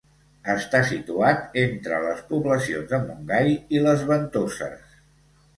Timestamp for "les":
2.07-2.23, 3.89-4.09